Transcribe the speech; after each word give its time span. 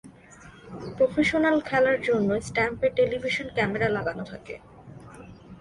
Professional 0.97 1.57
খেলার 1.61 1.97
জন্য, 2.01 2.29
স্ট্যাম্পে 2.41 2.87
টেলিভিশন 2.97 3.47
ক্যামেরা 3.55 3.87
লাগানো 3.89 4.23
থাকে। 4.23 4.55